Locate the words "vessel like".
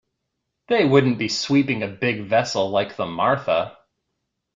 2.25-2.95